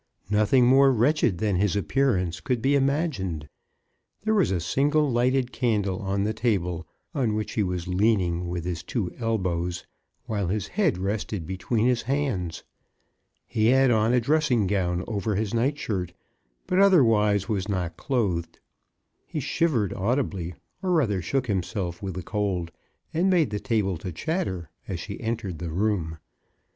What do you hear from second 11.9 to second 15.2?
hands. He had on a dressing gown